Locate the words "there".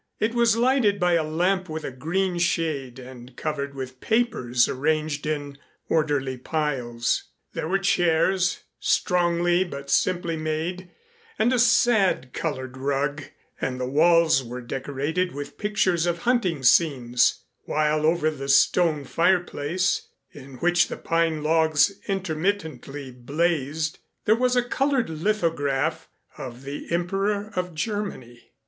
7.53-7.67, 24.25-24.33